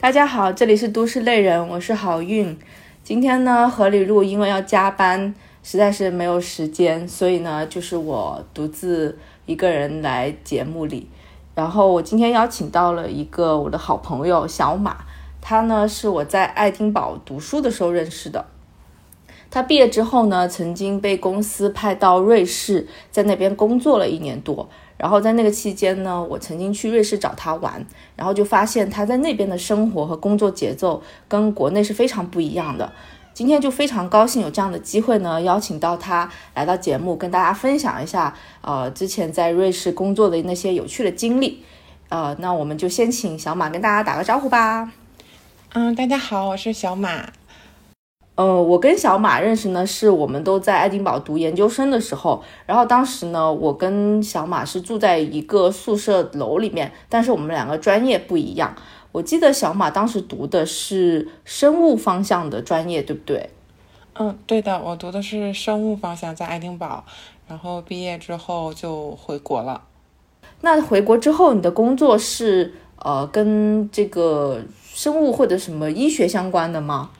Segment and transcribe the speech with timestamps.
[0.00, 2.58] 大家好，这里是都市丽人，我是好运。
[3.04, 11.06] 今天呢，何里路因为要加班，实在是没有时间，所以呢，就是我独自一个人来节目里。
[11.54, 15.04] 然后我今天邀请到了一个我的好朋友小马，
[15.42, 18.46] 他呢是我在爱丁堡读书的时候认识的。
[19.50, 24.66] 他毕业之后呢，曾经被公司派到瑞士，在那边工作了一年多。
[25.00, 27.82] 然后在那个期间呢，我曾经去瑞士找他玩，
[28.16, 32.92] 然后就发现他在那边的生活和工作节奏跟国内是非常不一样的。
[33.32, 41.64] 今天就非常高兴有这样的机会呢，邀请到他来到节目，跟大家分享一下，呃，之前在瑞士工作的那些有趣的经历。
[42.10, 44.92] 呃，那我们就先请小马跟大家打个招呼吧。
[45.72, 47.39] 嗯，大家好，我是小马。
[48.40, 52.42] 呃，我跟小马认识呢，是我们都在爱丁堡读研究生的时候。
[52.64, 58.74] 然后当时呢，我跟小马是住在一个宿舍楼里面，但是我们两个专业不一样。
[59.12, 63.50] 我记得小马当时读的是生物方向的专业，对不对？
[64.14, 67.04] 嗯，对的，我读的是生物方向，在爱丁堡。
[67.46, 69.82] 然后毕业之后就回国了。
[70.62, 77.10] 那回国之后，你的工作是呃跟这个生物或者什么医学相关的吗？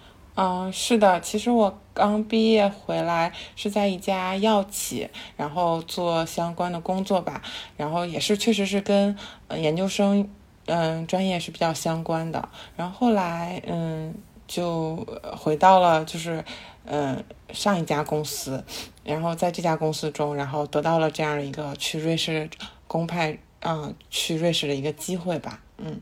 [0.42, 7.42] 嗯，是的，其实我刚毕业回来是在一家药企，然后做相关的工作吧，
[7.76, 9.14] 然后也是确实是跟
[9.54, 10.26] 研究生
[10.64, 14.14] 嗯专业是比较相关的，然后后来嗯
[14.48, 16.42] 就回到了就是
[16.86, 18.64] 嗯上一家公司，
[19.04, 22.48] 然后在这家公司中，然后得到了这样一个去瑞士
[22.86, 26.00] 公派嗯去瑞士的一个机会吧，嗯。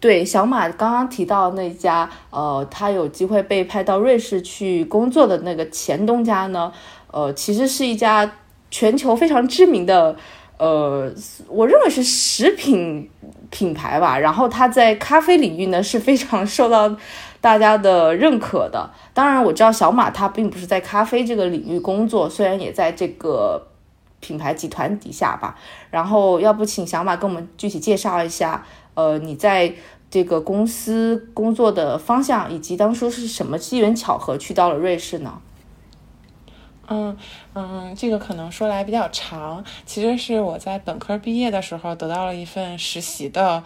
[0.00, 6.72] 对，小马刚刚提到那家，呃，他有机会被派到瑞士去工作的那个前东家呢，
[7.12, 8.32] 呃，其实是一家
[8.70, 10.16] 全球非常知名的，
[10.56, 11.12] 呃，
[11.48, 13.10] 我认为是食品
[13.50, 14.18] 品牌吧。
[14.18, 16.96] 然后他在咖啡领域呢是非常受到
[17.42, 18.90] 大家的认可的。
[19.12, 23.66] 当然，我知道小马他并不是在咖啡这个领域工作，虽然也在这个
[24.20, 25.58] 品牌集团底下吧。
[25.90, 28.64] 然后，要不请小马跟我们具体介绍一下。
[28.94, 29.72] 呃，你在
[30.10, 35.40] 这个公司工作的方向，以及当初是什么机缘巧合去到了瑞士呢？
[36.88, 37.16] 嗯
[37.54, 43.62] 嗯，这个可能说来比较长，其实是我在本科毕业的时候得到了一份实习的。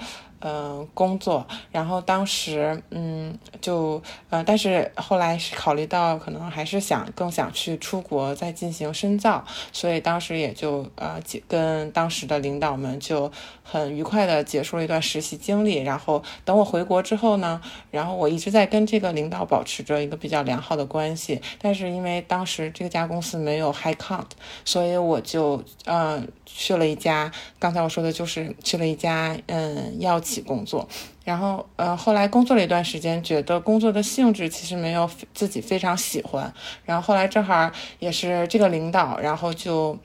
[0.46, 11.18] 嗯，工作，然后当时，嗯，就，呃，但是后来是考虑到可能还是想更想去出国再进行深造，所以当时也就，呃，
[11.48, 13.32] 跟当时的领导们就
[13.62, 15.78] 很愉快的结束了一段实习经历。
[15.78, 17.58] 然后等我回国之后呢，
[17.90, 24.26] 然后我一直在跟这个领导保持着一个比较良好的关系，但是因为当时这家公司没有 high count，
[24.66, 30.44] 所以我就，嗯，去了一家，刚才我说的就是去了一家，嗯，药企。
[30.44, 30.86] 工作，
[31.24, 36.52] 然后呃，后来工作了一段时间，觉得工作的性质其实没有自己非常喜欢。
[36.84, 39.98] 然后后来正好也是这个领导，然后就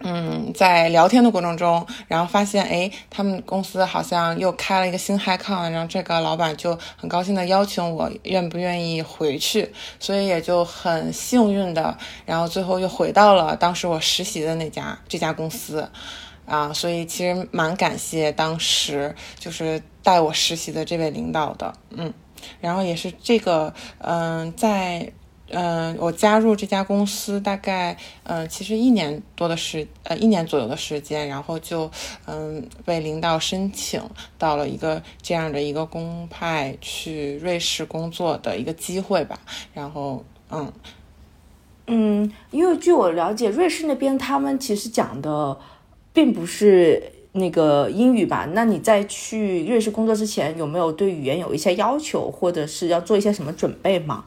[0.00, 9.72] 嗯，在聊天的过程中，然后发现哎，他们公司好像又开了一个新 high con，然后这个老板就很高兴的邀请我，愿不愿意回去？
[9.98, 15.88] 所以也就很幸运的，然后最后又回到了当时我实习的那家这家公司。
[16.46, 22.14] 啊，所以其实蛮感谢当时就是带我实习的这位领导的，嗯，
[22.60, 25.12] 然后也是这个，嗯，在
[25.48, 31.90] 嗯我加入这家公司大概嗯其实一年多的时呃一年左右的时间，然后就
[32.26, 34.02] 嗯被领导申请
[34.38, 39.38] 到了一个这样的一个公派去瑞士工作的一个机会吧，
[39.72, 40.72] 然后嗯
[41.86, 45.58] 嗯，因为据我了解，瑞士那边他们其实讲的。
[46.16, 48.48] 并不是那个英语吧？
[48.54, 54.24] 那你在去瑞士工作之前，有没有对语言有一些要求，或者是要做一些什么准备吗？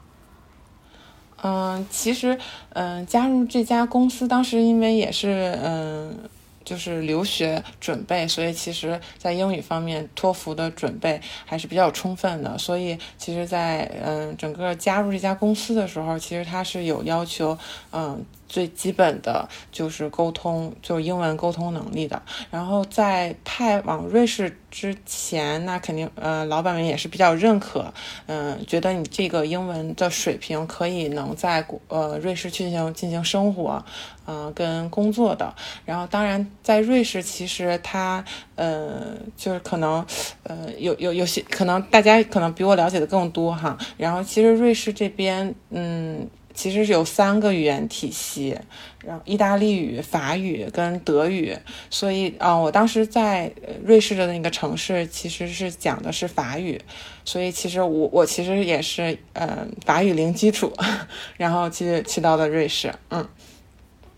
[1.42, 2.38] 嗯，其实，
[2.74, 6.18] 嗯，加入这家公司，当时因为也是，嗯。
[6.62, 12.56] 就是留学准备，所以其实，在英语方面，托福的准备还是比较充分的。
[12.58, 17.58] 所以，其实，在嗯整个加入这家公司的时候，其实他是有要求，
[17.92, 22.20] 嗯，最基本的就是沟通，就是英文沟通能力的。
[22.50, 27.94] 然后，在派往瑞士之前，那肯定，呃，老板们也是比较认可，
[28.26, 33.82] 嗯，觉得你这个英文的水平可以能在呃瑞士进行进行生活。
[34.26, 35.52] 嗯，跟工作的，
[35.84, 38.24] 然后当然在瑞士，其实它，
[38.54, 40.06] 呃，就是可能，
[40.44, 43.76] 呃，有有有些可能大家可能比我了解的更多哈。
[43.96, 46.28] 然后其实瑞士这边，嗯，
[46.60, 48.54] 其实是有三个语言体系，
[49.02, 51.56] 然后意大利语、法语跟德语，
[51.88, 53.50] 所以啊，我当时在
[53.82, 56.78] 瑞士的那个城市其实是讲的是法语，
[57.24, 60.70] 所以其实我我其实也是嗯法语零基础，
[61.38, 63.26] 然后去去到的瑞士，嗯，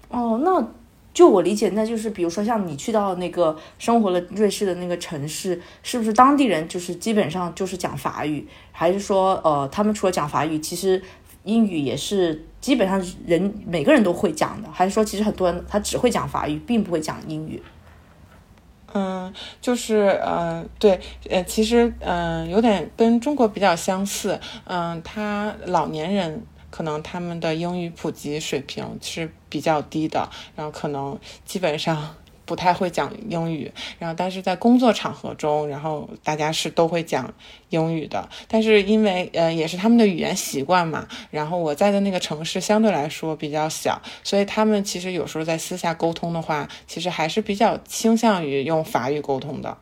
[0.08, 0.68] 哦，那。
[1.14, 11.02] 就我理解，那就是比如说像你去到那个生活了瑞士的那个城市，是不是当地人就是基本上就是讲法语，还是说呃他们除了讲法语，其实
[11.44, 17.62] 英语也是基本上人每个人都会讲的，还是说其实很多人他只会讲法语，并不会讲英语？
[18.92, 26.42] 嗯，就是嗯对，呃其实嗯有点跟中国比较相似，嗯他老年人。
[26.72, 37.32] 可能他们的英语普及水平是比较低的，然后可能基本上不太会讲英语，然后但是在工作场合中，然后大家是都会讲
[37.70, 38.28] 英语的。
[38.48, 49.78] 但是因为呃也是他们的语言习惯嘛，然后我在的那个城市相对来说比较小，所以他们其实有时候在私下沟通的话，其实还是比较倾向于用法语沟通的。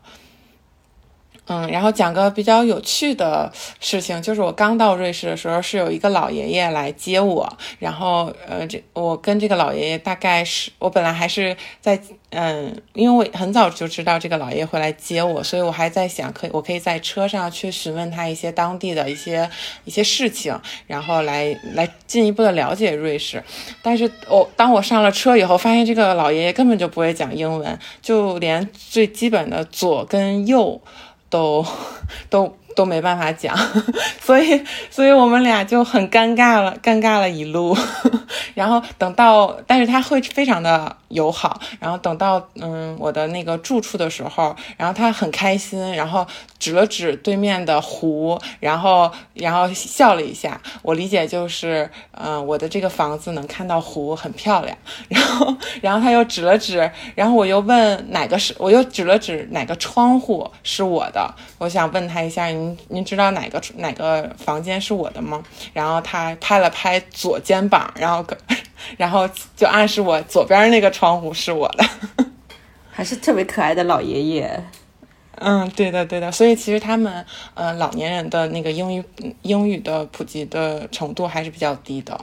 [1.46, 3.50] 嗯，然后讲个比较有趣的
[3.80, 12.00] 事情，就是我刚到瑞士的时候，是有一个老爷爷来接我，然后呃，这我跟这个老爷爷大概是我本来还是在
[12.30, 19.50] 嗯，因为我很早就知道这个老爷爷会来接我，所以我还在想，可以我可以在车上去询问他一些当地的一些
[19.84, 20.56] 一些事情，
[20.86, 23.42] 然后来来进一步的了解瑞士。
[23.82, 30.80] 但是我当我上了车以后，发现这个老爷爷根本就不会讲英文，就连最基本的左跟右。
[31.30, 31.64] 都
[32.28, 33.56] 都都没办法讲，
[34.20, 37.76] 所以所以我们俩就很尴尬了，尴尬了一路。
[38.54, 41.60] 然后等到，但是他会非常的友好。
[41.78, 46.26] 然后等到嗯我的那个住处的时候，然后他很开心，然后
[46.58, 50.60] 指了指对面的湖，然后然后笑了一下。
[50.82, 54.76] 我理解就是嗯我的这个房子能看到湖，很漂亮。
[55.08, 61.32] 然后然后他又指了指，然后我又问哪个是，我又指了指哪个窗户是我的。
[61.58, 65.42] 我想问他一下，您您知道哪个哪个房间是我的吗？
[65.72, 68.24] 然后他拍了拍左肩膀，然后
[68.98, 71.84] 然后就暗示我左边那个窗户是我的，
[72.90, 74.64] 还是特别可爱的老爷爷。
[75.36, 76.30] 嗯，对的对的。
[76.30, 77.24] 所以其实他们
[77.54, 79.02] 呃老年人的那个英语
[79.42, 82.18] 英语的普及的程度还是比较低的。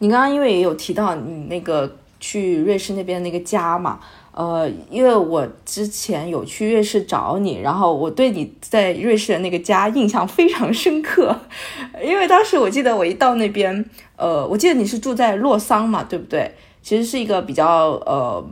[0.00, 4.00] 你刚刚因为也有提到你那个去瑞士那边那个家嘛。
[4.32, 11.38] 呃，因为我之前有去瑞士找你，然后我对你在瑞士的那个家印象非常深刻，
[12.02, 13.84] 因为当时我记得我一到那边，
[14.16, 16.52] 呃，我记得你是住在洛桑嘛，对不对？
[16.82, 18.44] 其实是一个比较呃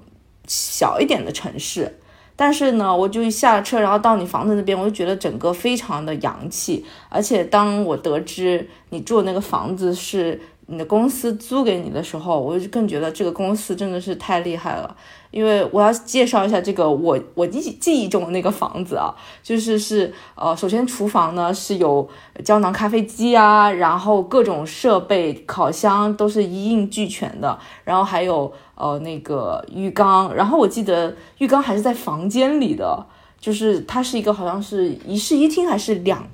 [0.46, 1.98] 小一点的城市，
[2.36, 10.40] 但是呢，我就一下车，然后到你房子那边，我就觉得整个非常的洋气，而且当我得知你住的那个房子是
[10.72, 14.96] 你的公司租给你的时候，我就更觉得这个公司真的是太厉害了。
[15.30, 22.08] 因为我要介绍一下这个我我记记忆中的那个房子啊，就是是呃，首先厨房呢是有
[22.42, 33.06] 胶囊咖啡机啊，然后各种设备，烤箱都是一应俱全的，然后还有呃那个浴缸，然后我记得浴缸还是在房间里的，
[33.38, 36.26] 就是它是一个好像是一室一厅还是两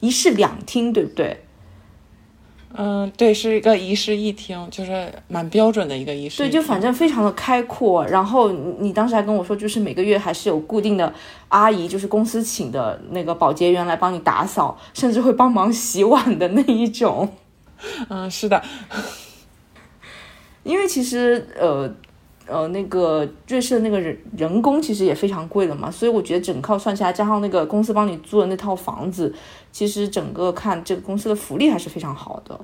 [0.00, 1.44] 一室两厅，对不对？
[2.74, 6.38] 嗯，对，是一个一室一厅，就是蛮标准的一个一室。
[6.38, 8.06] 对，就反正非常的开阔。
[8.06, 11.12] 然后你当时还跟我说，就是每个月还是有固定的
[11.48, 17.28] 阿姨，就是公司请的那个保洁员来帮你打扫，甚至会帮忙洗碗的那一种。
[18.08, 18.62] 嗯，是的。
[20.62, 21.90] 因为其实呃
[22.48, 29.34] 呃，那个瑞士的那个人人工其实也非常贵的嘛，所以我觉得整套算下来，加上那个公司帮你租的那套房子。
[29.70, 32.58] 其实整个看这个公司的福利还是非常好的，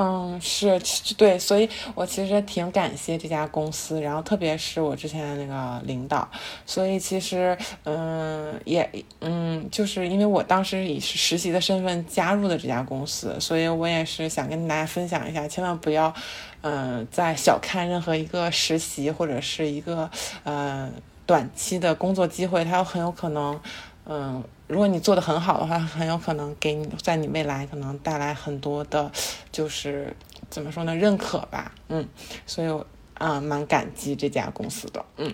[0.00, 0.80] 嗯，是，
[1.16, 6.28] 对，所以我其实挺感谢这家公司，然后特别是我之前的那个领导，
[6.64, 8.88] 所以其实，嗯，也，
[9.20, 16.14] 嗯，就是因为我当时以实习的身份加入的这家公司，所以我也是想跟大家分享一下，千万不要，
[16.60, 20.08] 嗯，在小看任何一个实习或者是一个，
[20.44, 20.88] 呃，
[21.26, 23.60] 短期的工作机会，它很有可能，
[24.08, 24.42] 嗯。
[24.66, 29.10] 如果你做的很好的话，很有可能给你在你未来可能带来很多的，
[29.50, 30.14] 就是
[30.50, 32.06] 怎么说呢，认可吧，嗯，
[32.44, 32.84] 所以
[33.14, 35.32] 啊，蛮感激这家公司的，嗯，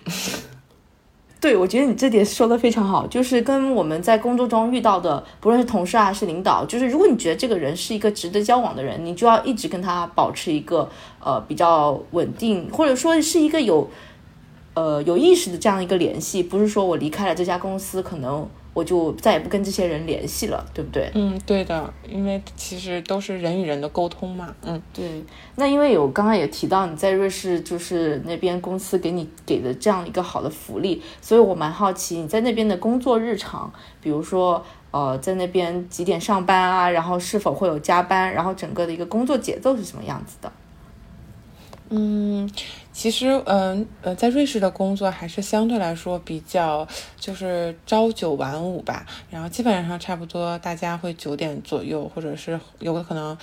[1.41, 10.89] 对，我觉得你这点说的非常好，就是跟我们在工作中遇到的，不论是同事还是领导，就是如果你觉得这个人是一个值得交往的人，你就要一直跟他保持一个
[11.19, 13.89] 呃比较稳定，或者说是一个有
[14.75, 18.47] 呃有意识的这样一个联系，不是说我离开了这家公司可能。
[18.75, 21.09] 我就再也不跟这些人联系了，对不对？
[21.15, 24.53] 嗯，对的，因为其实都是人与人的沟通嘛。
[24.63, 25.23] 嗯，对。
[25.55, 40.51] 那因为有刚刚也提到你在瑞士，就是那边公司给你给的这样一个好的福利，所以我蛮好奇你在那边的工作日常，比如说呃，在那边几点上班啊，然后是否会有加班，然后整个的一个工作节奏是什么样子的？
[41.91, 42.51] 嗯。
[42.95, 46.87] 其实，嗯呃，在瑞士的工作还是相对来说比较
[47.19, 53.37] 就是朝九晚五吧，然后基本上差不多大家会九点左右，或者是有可能。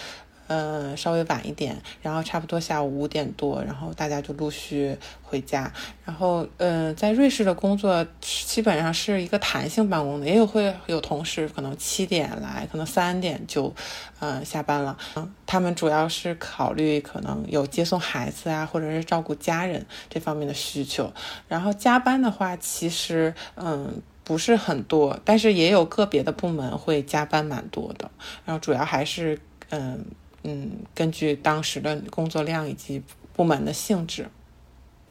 [0.55, 5.73] 嗯，稍微晚一点，然后差不多下午五点多，然后大家就陆续回家。
[6.05, 13.75] 然后，嗯，在瑞士的工作基本上是一个弹性办公的，也有会有同事可能七点来，可能三点就，
[14.21, 14.95] 嗯，下班了。
[15.17, 21.11] 嗯，他们主要是考虑可能有接送孩子啊，或者是照顾家人这方面的需求。
[21.49, 28.11] 然后加班的话，其实嗯不是很多，但是也有个别的部门会加班蛮多的。
[28.45, 29.41] 然后主要还是
[29.71, 30.05] 嗯。
[30.45, 33.03] 嗯，根据当时的工作量以及
[33.35, 34.29] 部门的性质，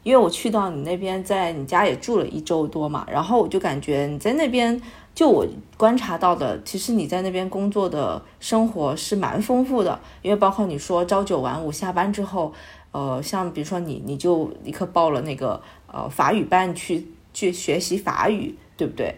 [0.02, 4.80] 因为我去到你那边，在你家也住了一周多嘛，然后我就感觉你在那边，
[5.14, 5.46] 就我
[5.76, 12.52] 观察到的，其实你在那边工作的生活是蛮丰富的，因为包括你说朝九晚五，下班之后，
[12.90, 19.14] 呃，像比如说你，你就立刻报了那个呃法语班去去学习法语，对不对？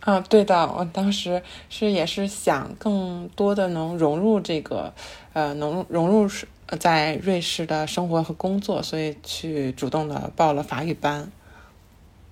[0.00, 4.92] 啊，对的，我当时是也是想更多的能融入这个，
[5.34, 6.26] 呃，融融入
[6.80, 11.30] 在瑞士的生活和工作，所以去主动的报了法语班。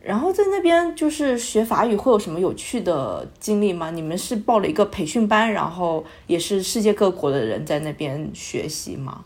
[0.00, 3.90] 然后在那边就是学法语会有什么有趣的经历吗？
[3.90, 9.24] 你们是报了一个培训班，然后也是世界各国的人在那边学习吗？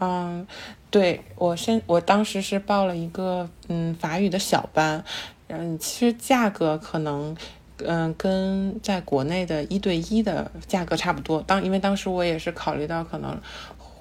[0.00, 0.46] 嗯，
[0.90, 5.04] 对我先我当时是报了一个嗯法语的小班，
[5.48, 7.36] 嗯，其实价格可能。
[7.78, 11.42] 嗯，跟在国内的一对一的价格差不多。
[11.42, 13.40] 当因为当时我也是考虑到可能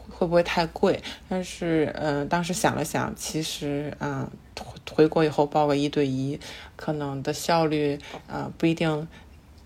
[0.09, 4.29] 会不会太贵，但是嗯，当时想了想，其实嗯，
[4.91, 6.39] 回国以后报个一对一，
[6.75, 9.07] 可能的效率啊不一定。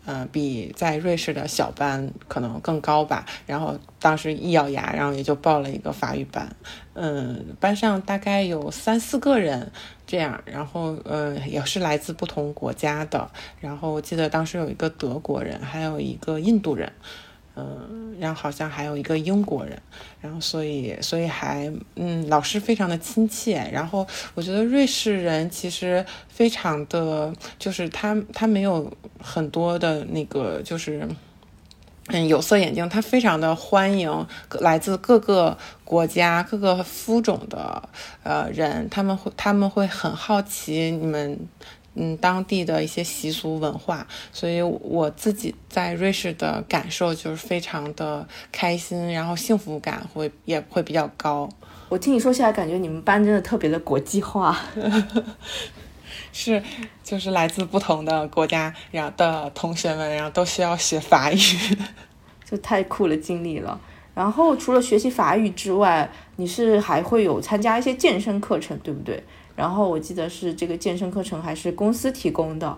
[0.09, 3.25] 嗯，比在瑞士的小班可能更高吧。
[3.45, 6.55] 然后当时一咬牙，然后也就报了一个法语班。
[6.99, 9.71] 嗯，班上大概有三四个人
[10.07, 13.29] 这样，然后呃也是来自不同国家的。
[13.61, 16.91] 然后我记得当时有一个德国人，还有一个印度人。
[17.59, 19.81] 嗯，然后好像还有一个英国人，
[20.21, 23.67] 然后所以所以还嗯，老师非常的亲切。
[23.73, 31.07] 然后我觉得瑞士人其实非常的，就是他他没有很多的那个就是
[32.07, 34.27] 嗯有色眼镜，他非常的欢迎
[34.59, 37.89] 来自各个国家各个肤种的
[38.23, 41.39] 呃人，他们会他们会很好奇你们。
[41.99, 51.49] 嗯，当地的一些习俗文化，所以我自己在瑞士的感受就是非常的开心，然后幸福感会也会比较高。
[51.89, 54.55] 我听你说下来，感觉你们班真的特别的国际化，
[56.39, 56.62] 是，
[57.03, 61.39] 就是来自不同的国家然后的同学们，然后都需要学法语，
[62.46, 63.82] 就太酷了经历了。
[64.13, 69.24] 然后除了学习法语之外，你是还会有参加一些健身课程，对不对？
[69.56, 72.77] 然后我记得是这个健身课程还是公司提供的，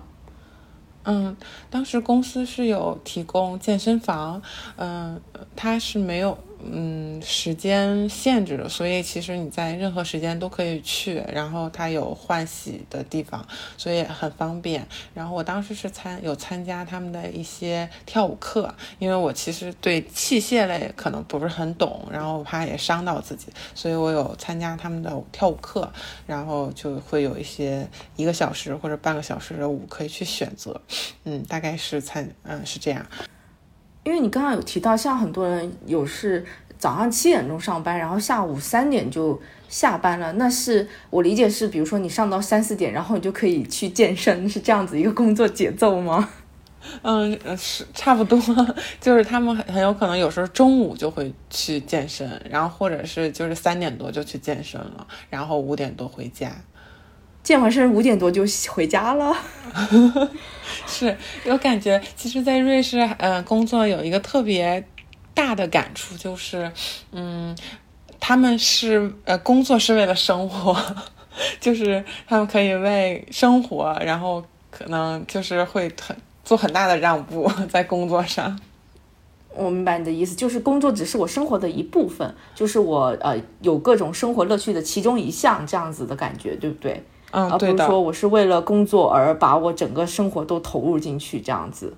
[1.03, 1.35] 嗯，
[1.69, 4.41] 当时公司是有提供健身房，
[4.77, 5.19] 嗯，
[5.57, 6.37] 它是没有。
[6.63, 13.47] 嗯，时间限制的，所以其实你在任何时间都可以去，然后它有换洗的地方，
[13.77, 14.85] 所以很方便。
[15.13, 25.91] 然后我当时是参有参加他们的一些跳舞课，因为我其实对器械类可能不是很懂，然后我怕也伤到自己，所以我有参加他们的跳舞课，
[26.27, 30.81] 然后就会有一些一个小时或者半个小时的舞可以去选择。
[31.23, 33.05] 嗯，大概是参嗯是这样。
[34.09, 36.43] 因为你刚刚有提到，像很多人有是
[36.79, 40.33] 早上七点钟上班，然后下午三点就下班了。
[40.33, 46.27] 那是我理解是，比如说你上到三四点，然后你就可以去健身，是这样子一个工作节奏吗？
[47.03, 48.41] 嗯，是差不多，
[48.99, 56.51] 就是他们很很有可能有时候中午就会去健身，然后或者是就是三点多就去健身了，然后五点多回家。
[57.43, 59.35] 健完身五点多就回家了，
[60.85, 61.15] 是
[61.45, 64.85] 我感觉，其实，在瑞士，嗯，工作有一个特别
[65.33, 66.71] 大的感触，就是，
[67.11, 67.55] 嗯，
[68.19, 70.75] 他们是呃，工作是为了生活，
[71.59, 78.59] 就是他们可以为生活，然后可能就是会很做很大的让步 在工作上。
[79.55, 87.03] 我明白你的意思，就是工作只是我生活的一部分，就是我呃有各种生活乐趣的其中一项，这样子的感觉，对不对？
[87.31, 91.95] 嗯，而不对的，是说我是为了工作而把我整个生活都投入进去这样子。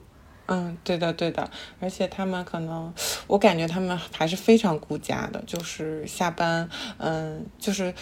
[0.47, 2.93] 嗯，对的，对的，而且他们可能，
[3.27, 7.93] 我感觉他们还是非常顾家的，就是下班，嗯，就是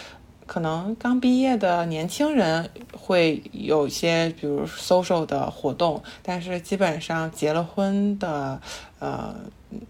[0.46, 8.60] 可能刚毕业的年轻人会有一些，比如 social 的活动，但是基本上结了婚的，
[8.98, 9.32] 呃，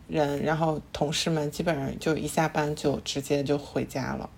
[0.06, 4.28] 人，然后同事们基本上就一下班就直接就回家了。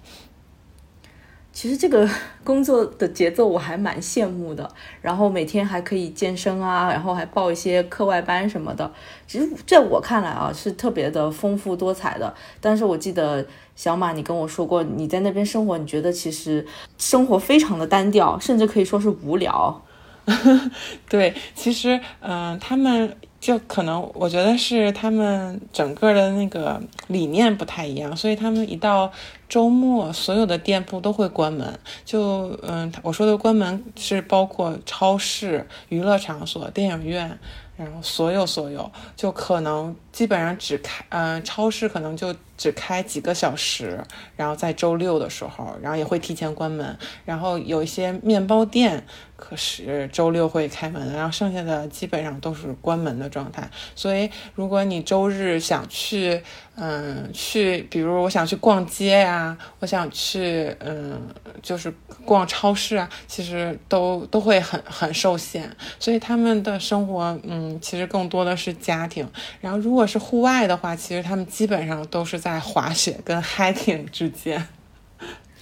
[1.53, 2.09] 其实这个
[2.43, 4.69] 工作的节奏我还蛮羡慕的，
[5.01, 8.91] 然后每天还可以健身啊，然后还报一些课外班什么的。
[9.27, 12.35] 其实在我看来啊，是特别的丰富多彩的。
[12.61, 16.67] 但是我记得小马你跟我说过，你在那边生活，你觉得其实
[16.99, 19.83] 生活非常的单调，甚至可以说是无聊。
[21.11, 29.11] 对，其实，嗯、他们就可能，我觉得是他们整个的那个理念不太一样，所以他们一到
[29.49, 31.77] 周末，所有的店铺都会关门。
[32.05, 37.37] 就，嗯，我说的关门是包括超市、娱乐场所、电影院。
[37.75, 43.99] 然后所有所有就可能基本上只开，嗯、超市可能就只开几个小时，
[44.37, 46.97] 然后在周六的时候，然后也会提前关门。
[47.25, 49.05] 然后有一些面包店，
[49.45, 53.69] 可是周六会开门，然后剩下的基本上都是关门的状态。
[53.97, 56.41] 所以如果你周日想去，
[56.77, 61.21] 嗯，去，比如我想去逛街呀、我想去，嗯，
[61.61, 61.93] 就是
[62.25, 65.69] 逛超市啊，其实都都会很很受限。
[65.99, 69.29] 所以他们的生活，嗯，其实更多的是家庭。
[69.61, 74.69] 然后如果是户外的话，其实他们基本上都是在滑雪跟 hiking 之间。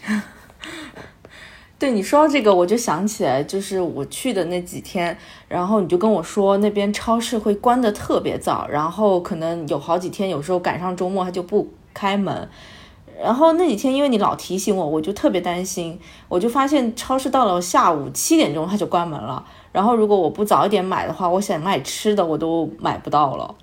[1.80, 5.16] 对你说到这个，我就想起来，就是我去的那几天，
[5.48, 12.46] 然后你就跟我说那边超市会关的特别早，然后可能有好几天，有时候赶上周末它就不开门。
[13.18, 19.42] 然后那几天因为你老提醒我，我就特别担心，我就发现超市到了下午七点钟它就关门了。
[19.72, 23.54] 然后如果我不早一点买的话，我想买吃的我都买不到了。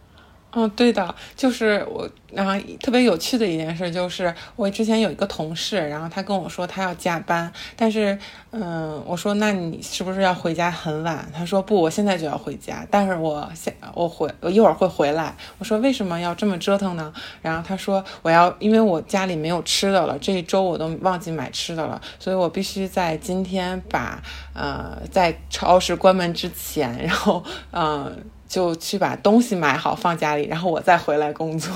[0.60, 8.17] 嗯，对的，就是我，然后特别有趣的一件事就是，我之前有一个同事，然后他跟我说他要加班，但是，
[8.50, 11.32] 嗯，我说那你是不是要回家很晚？
[11.32, 15.36] 他说不，我现在就要回家，但是我现我回我一会儿会回来。
[15.60, 17.13] 我说为什么要这么折腾呢？
[17.43, 24.20] 然后他说我要因为我家里没有吃的了，这一周我都忘记买吃的了，所以我必须在今天把
[24.56, 28.26] 呃在超市关门之前，然后嗯。
[28.47, 31.71] 就去把东西买好放家里，然后我再回来工作。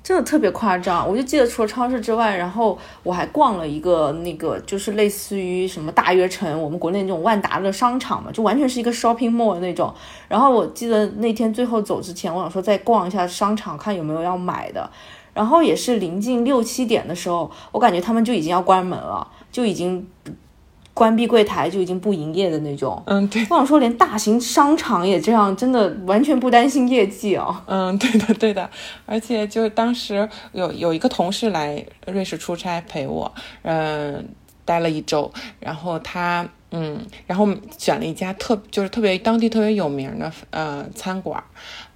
[0.00, 9.92] 真的特别夸张，我就记得除了超市之外，然后我还逛了一个那个就是类似于什么大悦城，我们国内那种万达的商场嘛，就完全是一个 shopping mall 那种。
[10.26, 14.90] 然后我记得那天最后走之前，我想说再逛一下商场，看有没有要买的。
[15.34, 20.08] 然后也是临近六七点的时候，我感觉他们就已经要关门了，就已经
[20.98, 23.00] 关闭柜台，就已经不营业的那种。
[23.06, 27.54] 嗯，对，我想说，连大型商场也这样，真的完全不担心业绩哦。
[27.66, 28.68] 嗯， 对的，对的，
[29.06, 33.32] 而且就是当时有有一个同事来瑞士出差陪我，
[33.62, 34.28] 嗯，
[34.64, 35.30] 待了一周，
[35.60, 41.40] 然后他嗯，然后选了一家特就是特别当地特别有名的呃餐馆，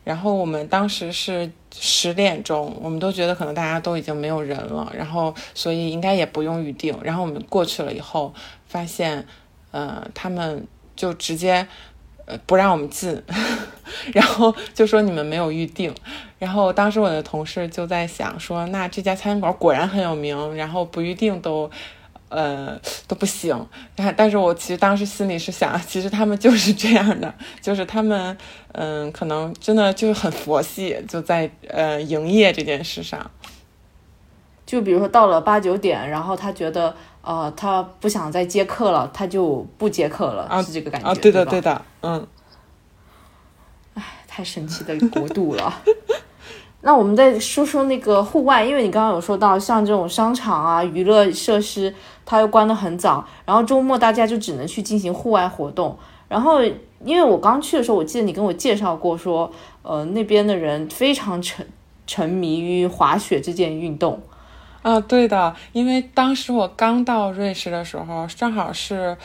[0.04, 8.32] 然后我们当时是十点钟，我们都觉得可能大家都已经没有人了，然后所以应该也不用预定，然后我们过去了以后
[8.72, 9.26] 发现，
[9.70, 11.68] 呃，他们就直接。
[12.24, 13.20] 呃，不让我们进，
[14.14, 15.92] 然后就说你们没有预定，
[16.38, 21.68] 然后当时我的同事就在想说，那这家餐馆果然很有名，然后不预定都，
[22.28, 23.66] 呃，都不行。
[23.96, 28.38] 但但是我其实当时心里是想，其实他们就是这样的，就是他们，
[28.70, 33.28] 嗯，可能真的就是很佛系，就在呃营业这件事上。
[34.64, 42.26] 就比如说到了八九点，然后他觉得呃他不想再接客了，他就不接客了，啊是这个感觉啊，对的，吧对的，嗯。
[44.34, 45.82] 太神奇的国度了。
[46.80, 55.94] 那我们再说说那个户外，因为你刚刚有说到，像这种商场啊、娱乐设施，它又关得很早，然后周末大家就只能去进行户外活动。
[56.28, 56.62] 然后，
[57.04, 61.68] 因为我刚去的时候，我记得你跟我介绍过说，呃，那边的人非常沉
[62.06, 64.18] 沉迷于滑雪这件运动。
[64.82, 69.16] 啊，对的，因为当时我刚到瑞士的时候，正好是，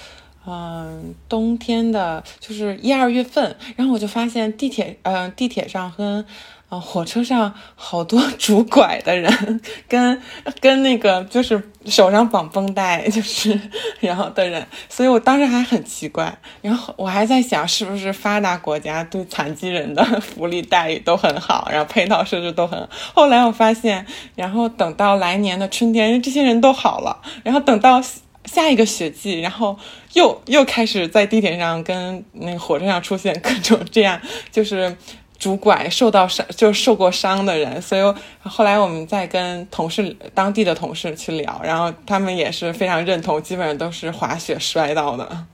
[0.45, 6.23] 嗯、冬天的，就是一二月份，然后我就发现地铁，嗯、地铁上跟，
[6.69, 10.21] 啊，火车上好多 拄拐的人，跟
[10.60, 13.58] 跟那个就是手上绑绷带，就是
[14.01, 22.89] 然后的人，所以我当时还很奇怪，然后我还在想，是不是发达国家对残疾人的 福利待遇都很好，然后配套设施都很好。
[23.13, 28.01] 后来我发现，然后等到来年的春天，这些人都好了，然后等到。
[28.45, 29.77] 下一个雪季，然后
[30.13, 34.17] 又又开始在地铁上跟那个火车上出现各种这样，
[34.49, 34.95] 就是
[35.38, 37.82] 拄拐受到伤，就受过伤的人。
[37.82, 38.02] 所以
[38.41, 45.45] 后来我们在跟同事当地的同事去聊，然后他们也是非常认同，基本上都是滑雪摔到的。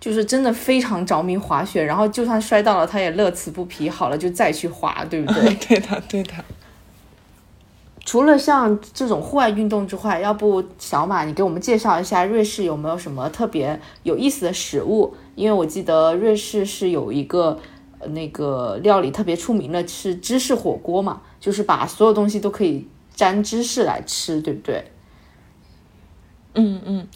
[0.00, 5.54] 就是真的非常着迷滑雪，然后就算摔到了，他也乐此不疲，好了就再去滑，对不对？
[5.68, 6.32] 对的，对的。
[8.06, 15.14] 除了像这种户外运动之外，要不小马你给我们介绍一下瑞士有没有什么特别有意思的食物？
[15.34, 17.58] 因为我记得瑞士是有一个
[18.08, 24.90] 那个料理特别出名的，是芝士火锅嘛，就是把所有东西都可以沾芝士来吃，对不对？
[26.54, 27.08] 嗯嗯。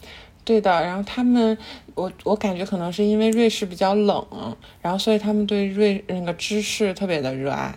[0.43, 1.57] 对的，然后他们，
[1.95, 4.23] 我我感觉可能是因为瑞士比较冷，
[4.79, 7.73] 然后所以他们对瑞那个芝士特别的热爱，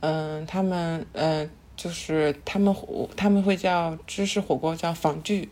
[0.00, 2.74] 嗯，他们嗯就是他们
[3.16, 5.48] 他们会叫芝士火锅叫仿具。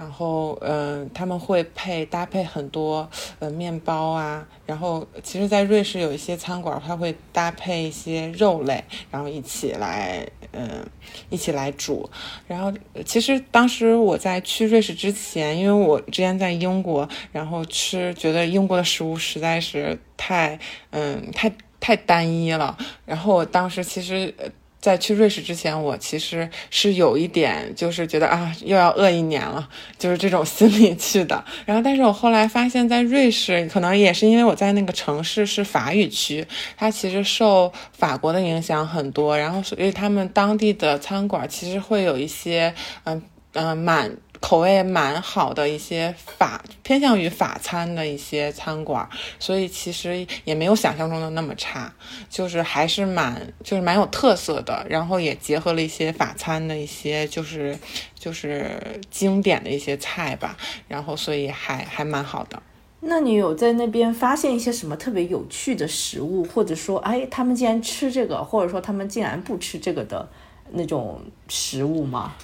[0.00, 3.06] 然后，嗯，他们会配搭配很多
[3.38, 4.46] 呃面包啊。
[4.64, 10.88] 然后，其实，在瑞士有一些餐馆，它会搭配一些肉类，然后一起来，嗯，
[11.28, 12.08] 一起来煮。
[12.46, 12.72] 然后，
[13.04, 20.58] 其实当时我在去瑞士之前，因为我之前在英国，然后吃觉得英国的食物实在是太，
[20.92, 22.74] 嗯，太太单一了。
[23.04, 24.34] 然后我当时其实。
[24.80, 31.44] 在去瑞士之前，我其实是有一点，就是觉得啊，又要饿一年了，就是这种心理去的。
[31.66, 39.36] 然后，但是我后来发现，在瑞士，可能也是因为我在那个城市是法语区，它其实受法国的影响很多。
[39.36, 44.10] 然后，所以他们当地的餐馆其实会有一些，嗯嗯，满。
[44.40, 51.92] 口味蛮好的一些法偏向于法餐的一些餐馆，所以其实也没有想象中的那么差，
[52.28, 57.78] 就是还是蛮就是蛮有特色的，然后也结合了一些法餐的一些就是
[58.18, 60.56] 就是经典的一些菜吧，
[60.88, 62.60] 然后所以还还蛮好的。
[63.02, 70.28] 那你有在那边发现一些什么特别有趣的食物，或者说哎他们竟然吃这个，或者说他们竟然不吃这个的
[70.72, 72.34] 那种食物吗？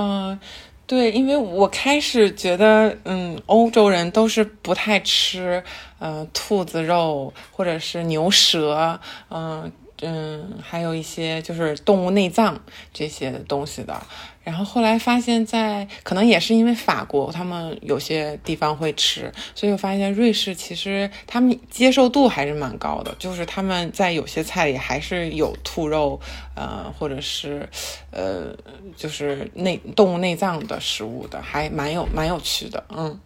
[0.00, 0.40] 嗯，
[0.86, 5.62] 对，因为我开始觉得，嗯，欧洲人都是不太吃，
[5.98, 9.70] 呃，兔子肉或者是牛舌，嗯。
[10.02, 12.60] 嗯，还有一些就是动物内脏
[12.92, 14.00] 这些东西的，
[14.42, 26.20] 然后后来发现，在可能也是因为法国他们有些地方会吃，所以我发现瑞士其实他们接受度还是蛮高的，就是他们在有些菜里还是有兔肉，
[26.54, 27.68] 呃，或者是
[28.10, 28.54] 呃，
[28.96, 33.20] 就是内动物内脏的食物的，还蛮有蛮有趣的，嗯。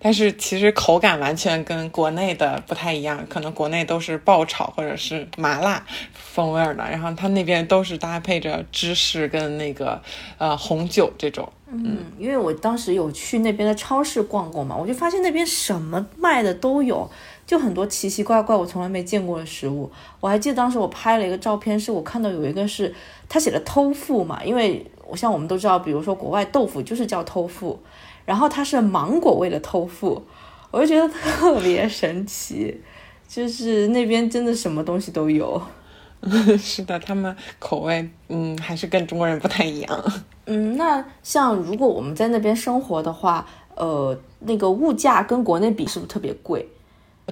[0.00, 10.00] 但是其实口感完全跟国内的不太一样，可能国内都是爆炒或者是麻辣风味的，然后它那边都是搭配着芝士跟那个
[10.38, 11.52] 呃红酒这种。
[11.70, 17.10] 嗯，因为我当时有去那边的超市逛过嘛，我就发现那边什么卖的都有，
[17.44, 19.90] 就很多奇奇怪怪我从来没见过的食物。
[20.20, 22.94] 我还记得当时我拍了一个照片，是我看到有一个是
[23.28, 27.78] 他写的偷富嘛，因为我像我们都知道，比如说国外豆腐就是叫偷富。
[28.28, 30.22] 然后它是芒果味的豆腐，
[30.70, 32.78] 我就觉得特别神奇，
[33.26, 35.58] 就是那边真的什么东西都有。
[36.60, 40.12] 是的，他们口味嗯还是跟中国人不太一样。
[40.44, 46.68] 嗯，那像如果我们在那边生活的话，呃，那个物价跟国内比是不是特别贵？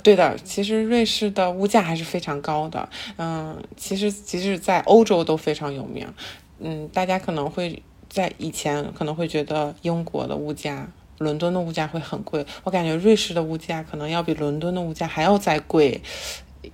[0.03, 2.89] 对的，其实瑞士的物价还是非常高的。
[3.19, 6.07] 嗯，其实即使在欧洲都非常有名。
[6.59, 7.83] 嗯，大家可能会。
[8.09, 10.89] 在以前可能会觉得英国的物价、
[11.19, 16.01] 伦敦的物价会很贵，我感觉瑞士的物价可能要比伦敦的物价还要再贵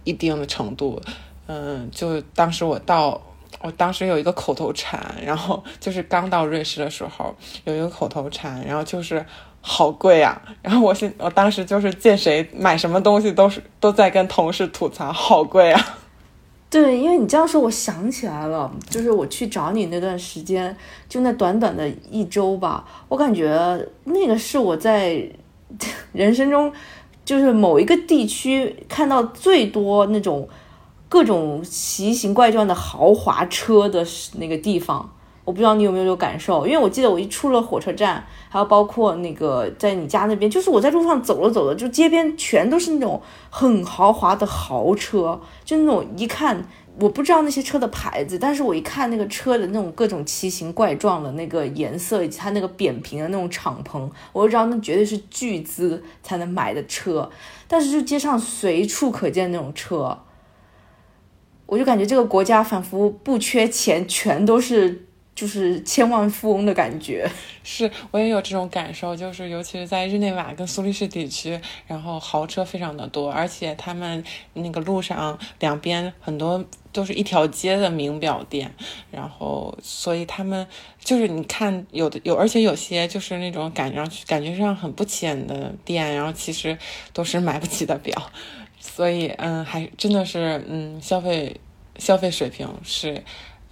[0.04, 1.00] 一定的程度。
[1.46, 3.20] 嗯，就当时我到，
[3.60, 9.24] 我当时有一个口头禅，然后就是刚到瑞士的时候有一个口头禅，然后就是
[9.60, 10.40] 好贵啊。
[10.62, 15.98] 然后我现我当时就是见谁买什么东西都是都在跟同事吐槽好贵啊。
[16.72, 20.74] 对，因为你这样说，我想起来了，就是我去找你那段时间，
[21.06, 25.22] 就那短短的一周吧，我感觉那个是我在
[26.12, 26.72] 人生中，
[27.26, 30.48] 就是某一个地区看到最多那种
[31.10, 34.02] 各种奇形怪状的豪华车的
[34.38, 35.12] 那个地方。
[35.44, 46.64] 我不知道你有没有这种感受，因为我记得我一出了火车站，还有包括那个在你家那边，就是我在路上走了走了，就街边全都是那种很豪华的豪车，就那种一看
[47.00, 57.28] 我不知道那些车的牌子，但是我一看那个车的那种各种奇形怪状的那个颜色以及它那个扁平的那种敞篷，我就知道那绝对是巨资才能买的车，
[57.66, 60.16] 但是就街上随处可见那种车，
[61.66, 65.06] 我就感觉这个国家仿佛不缺钱，全都是。
[65.34, 67.28] 就是千万富翁的感觉。
[67.64, 78.74] 是我也有这种感受，就是尤其是在日内瓦跟苏黎世地区，然后豪车非常的多，而且他们那个路上两边很多都是一条街的名表店，
[79.12, 80.66] 然后所以他们
[80.98, 86.76] 就是你看有的有，而且有些就是那种感觉上感觉上很不起眼的店，然后其实
[87.12, 88.30] 都是买不起的表，
[88.80, 91.60] 所以嗯，还真的是嗯消费
[91.96, 93.22] 消费水平是。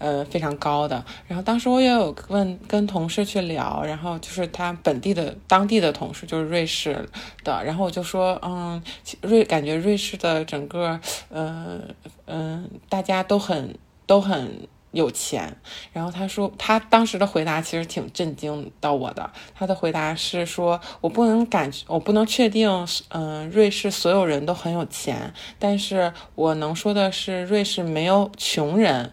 [0.00, 1.04] 呃，非常高的。
[1.28, 7.06] 然后当时我也有问跟同事去聊，然后就是他本地的当地的同事，就是瑞士
[7.44, 7.62] 的。
[7.62, 8.82] 然后我就说，嗯，
[9.20, 15.54] 瑞感觉瑞士的整个，嗯嗯，大家都很都很有钱。
[15.92, 19.30] 然后他说，他当时的回答其实挺震惊到我的。
[19.54, 29.12] 他的回答是说，我不能感，我不能确定，嗯，瑞士所有人都很有钱，但是我能说的是，瑞士没有穷人。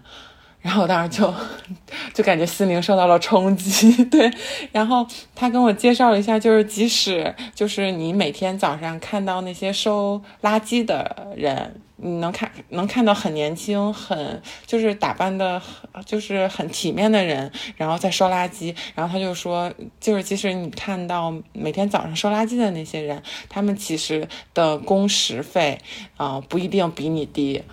[0.68, 1.34] 然后我当时就
[2.14, 4.30] 就感觉心灵受到了冲击， 对。
[4.74, 15.62] 然后他跟我介绍了一下，就是即使就是你每天早上看到那些收垃圾的人，你能看能看到很年轻、很就是打扮的，
[16.06, 18.76] 就是很体面的人，然后在收垃圾。
[18.94, 25.80] 然后他就说，就是即使你看到每天早上收垃圾的那些人，他们其实的工时费
[26.18, 27.64] 啊不一定比你低。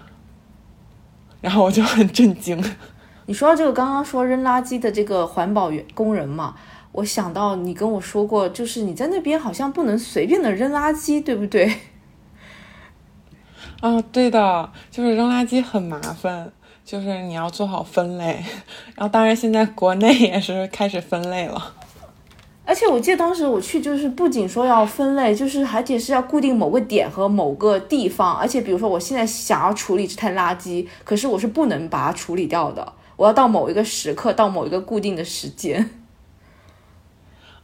[1.44, 2.58] 然后我就很震惊。
[3.28, 6.54] 你说到这个，刚刚说扔垃圾的这个环保员工人嘛，
[6.92, 11.70] 我想到你跟我说过，就是你在那边好像不能随便的扔垃圾，对不对？
[13.82, 16.50] 啊，对的，就是扔垃圾很麻烦，
[16.82, 18.42] 就是你要做好分类。
[18.96, 21.74] 然后当然现在国内也是开始分类了。
[22.66, 28.34] 而且我记得当时我去，就是不仅说要分类，就是而且是要固定某个点和某个地方。
[28.34, 35.90] 而且比如说，我现在想要处理这摊垃圾，可是我是不能把它处理掉的，我要到某一个时刻，到某一个固定的时间。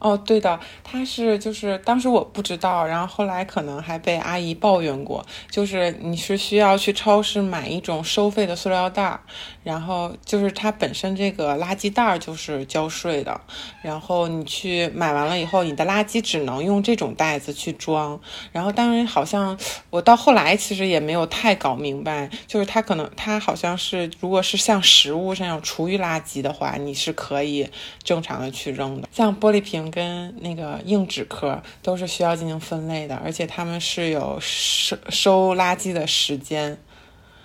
[0.01, 9.21] 哦，对的，他是就是当时我不知道，然后后来可能还被阿姨抱怨过，就是你是需要去超市买一种收费的塑料袋儿，
[9.63, 13.39] 然后就是它本身这个垃圾袋儿就是交税的，
[13.83, 18.19] 然后你去买完了以后，你的垃圾只能用这种袋子去装，
[18.53, 19.59] 然后当然好像
[19.91, 27.69] 我到后来其实也没有太搞明白，就是它可能它好像是如果是像食物这样厨余垃圾的话，你是可以
[28.03, 29.90] 正常的去扔的，像玻璃瓶。
[29.91, 36.79] 跟那个硬纸壳都是需要进行分类的，而且他们是有收收垃圾的时间，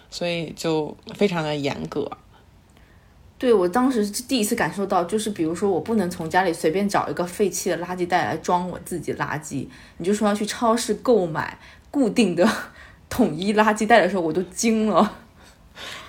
[0.09, 2.09] 所以就非常的严格。
[3.37, 11.57] 对我当时第一次感受到，就是比如说我不能从家里随便找一个废弃的垃圾袋来装我自己垃圾，你就说要去超市购买
[11.91, 12.49] 固定的
[13.09, 15.17] 统一垃圾袋的时候，我都惊了。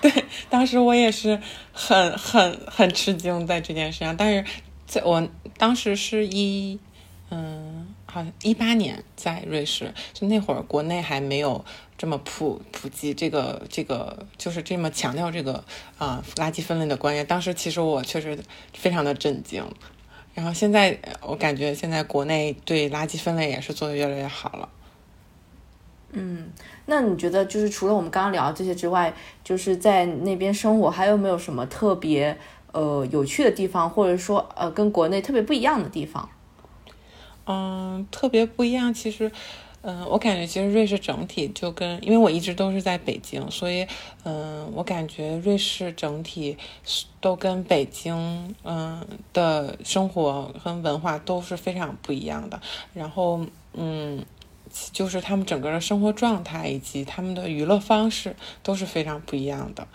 [0.00, 0.10] 对，
[0.48, 1.40] 当时我也是
[1.72, 4.44] 很很很吃惊在这件事上，但是。
[4.86, 6.78] 在我当时是一，
[7.30, 11.64] 嗯，好像一八年在瑞士，就那会儿国内还没有
[11.98, 15.64] 这么普普及这个这个，就是这么强调这个
[15.98, 17.26] 啊垃圾分类的观念。
[17.26, 18.38] 当时其实我确实
[18.72, 19.64] 非常的震惊。
[20.34, 24.68] 然后现在我感觉现在国内对垃圾分类也是做的越来越好了。
[26.12, 26.50] 嗯，
[26.84, 32.38] 那你觉得就是除了我们刚刚聊这些之外，就是在那边生活还有没有什么特别？
[32.76, 36.28] 呃，有趣的地方，或者说呃，跟国内特别不一样的地方。
[37.46, 38.92] 嗯，特别不一样。
[38.92, 39.32] 其实，
[39.80, 43.86] 嗯，我感觉其实瑞士整体就跟，因为我一直都是在北京，所以，
[44.24, 46.58] 嗯，我感觉瑞士整体
[47.18, 52.60] 都跟北京，嗯的生活和文化都是非常不一样的。
[52.92, 53.40] 然后，
[53.72, 54.22] 嗯，
[54.92, 59.88] 就是他们整个的生活状态以及他们的娱乐方式都是非常不一样的。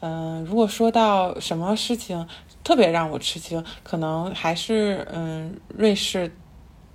[0.00, 2.26] 嗯，如果说到什么事情
[2.62, 6.30] 特别让我吃惊，可能还是嗯，瑞士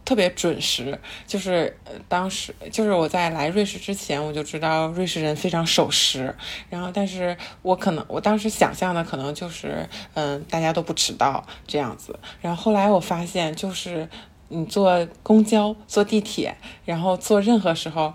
[0.06, 1.00] 特别准时。
[1.26, 6.34] 就是当时，就是我在来瑞士之前，我就知道瑞士人非常守时。
[6.70, 12.18] 然后，但是我可能我当时想象的可能就是嗯，大家都不迟到这样子。
[12.42, 14.08] 然后后来我发现，就是
[14.50, 18.14] 你坐公交、坐地铁，然后坐任何时候。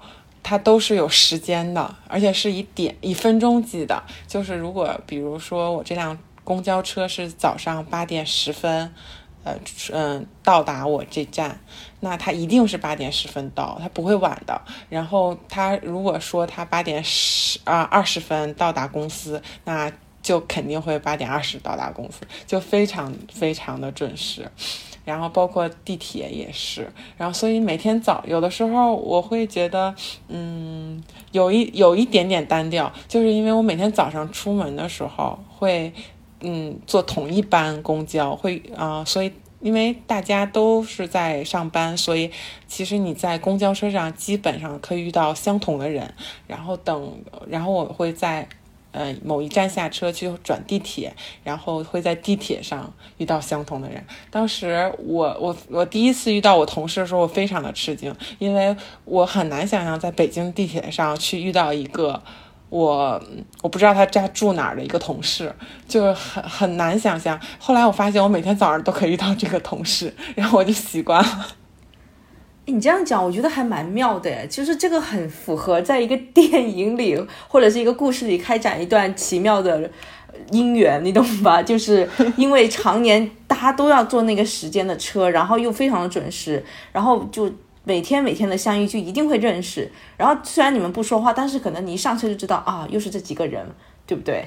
[0.48, 4.02] 它都是有时间的，而且是以点以分钟计的。
[4.26, 8.90] 就是如果比如说我这辆公交车是早上八点十分，
[9.44, 9.54] 呃
[9.92, 11.60] 嗯到达我这站，
[12.00, 14.58] 那它一定是八点十分到，它不会晚的。
[14.88, 24.50] 然后它如果说它八点十啊二十分到达公司，那就肯定会八点二十到达公司，就非常非常的准时。
[25.08, 29.94] 然后包括地铁也是，然后所以每天早有的时候我会觉得，
[30.28, 35.90] 嗯，有一有一点点单调，就是因为我每天早上出门的时候会，
[36.40, 42.30] 嗯坐同一班公交，会啊，所以因为大家都是在上班，所以
[42.66, 46.12] 其实你在公交车上基本上可以遇到相同的人，
[46.46, 47.18] 然后等，
[47.48, 48.46] 然后我会在。
[48.90, 54.02] 呃，某一站下车去转地铁，然后会在地铁上遇到相同的人。
[54.30, 58.74] 当时我我我第一次遇到我同事的时候，我非常的吃惊，因为
[59.04, 62.22] 我很难想象在北京地铁上去遇到一个
[62.70, 63.22] 我
[63.62, 65.54] 我不知道他家住哪儿的一个同事，
[65.86, 67.38] 就很很难想象。
[67.58, 71.46] 后来我发现我每天早上都可以遇到这个同事，然后我就习惯了。
[72.68, 74.46] 你这样讲，我觉得还蛮妙的。
[74.46, 79.90] 就是这个很符合在一个电影里或者是一个故事里开展一段奇妙的
[80.50, 81.62] 姻缘，你懂吧？
[81.62, 87.50] 就是因为常年大家都要坐那个时间的车，然后又非常的准时，然后就
[87.84, 89.90] 每天每天的相遇就一定会认识。
[90.16, 93.66] 然后虽然你们不说话，但是可能你一上车就知道啊，又是这几个人，
[94.06, 94.44] 对不对？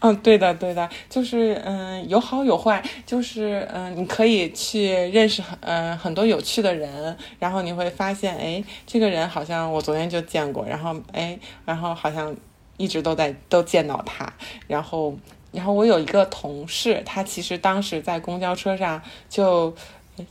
[0.00, 12.36] 嗯，对的，对的，就是嗯，有好有坏，就是嗯，你可以去认识嗯很多有趣的人，然后你会发现，哎，这个人好像我昨天就见过，然后哎，然后好像
[12.76, 14.30] 一直都在都见到他，
[14.66, 15.16] 然后
[15.50, 19.74] 然后我有一个同事，他其实当时在公交车上就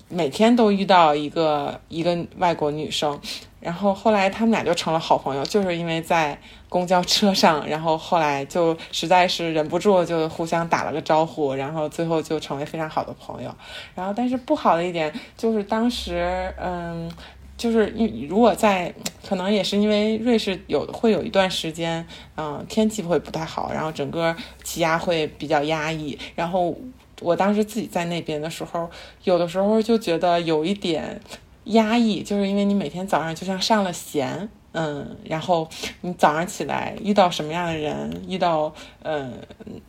[0.08, 3.20] 每天都遇到一个一个外国女生。
[3.66, 13.52] 然后后来他们俩就成了好朋友，就是因为在公交车上，然后后来就实在是忍不住，就互相打了个招呼，然后最后就成为非常好的朋友。
[13.96, 17.12] 然后但是不好的一点就是当时，嗯，
[17.58, 18.94] 就是因如果在
[19.28, 22.06] 可能也是因为瑞士有会有一段时间，
[22.38, 26.16] 嗯，天气会不太好，然后整个气压会比较压抑。
[26.36, 26.78] 然后
[27.20, 28.88] 我当时自己在那边的时候，
[29.24, 31.20] 有的时候就觉得有一点。
[31.66, 35.68] 压抑，就是因为你每天早上就像上了弦，嗯，然后
[36.02, 38.74] 你早上起来遇到什么样的人，遇到，
[39.04, 39.34] 嗯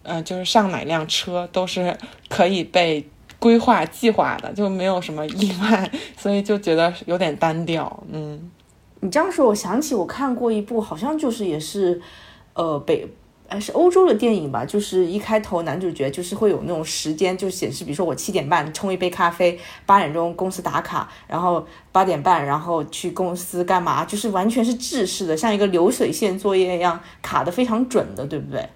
[0.03, 1.97] 嗯，就是上哪辆车都是
[2.29, 3.09] 可以被
[3.39, 8.51] 规划计划的，就没有什么意外，所以就觉得有点单调，嗯。
[9.01, 12.01] 你这样说，我想起我看过一部，好像就是也是，
[12.55, 13.07] 呃，北。
[13.49, 14.65] 哎，是欧洲的电影吧？
[14.65, 24.05] 就是一开头男主角就是会有那种时间，就显示，比如说我七点半冲一杯咖啡，八点钟公司打卡，然后八点半然后去公司干嘛？
[24.05, 28.69] 就是完全是制式的，像一个流水线作业一样卡的非常准的，对不对？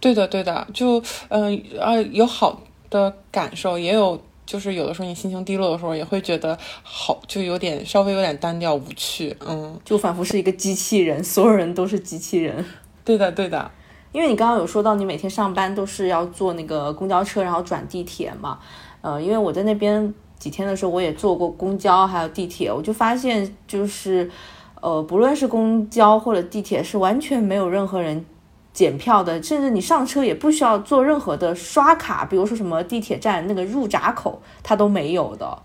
[0.00, 12.64] 对的，对的，就嗯呃有好的感受，也有就是有的时候你心情低落的时候也会觉得好，就有点稍微有点单调无趣，嗯，就仿佛是一个机器人，所有人都是机器人。
[13.04, 13.70] 对的，对的，
[14.12, 18.58] 因为你刚刚有说到你每天上班都是要坐那个公交车，然后转地铁嘛，
[19.00, 24.30] 呃，因为我在那边几天的时候，我也坐过公交还有地铁，我就发现就是，
[24.80, 28.24] 呃，不论是公交或者地铁，是完全没有任何人
[28.72, 35.58] 检票的，甚至你上车也不需要做任何的刷卡，比如说什么地铁站那个入闸口，它都没有的。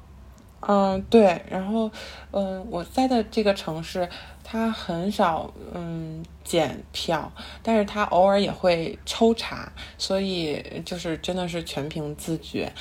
[0.61, 1.89] 嗯，对，然后，
[2.31, 4.09] 嗯，我在的这个城市。
[4.49, 7.29] 它很少嗯检票，
[7.61, 12.71] 但是他偶尔也会抽查，所以就是真的是全凭自觉。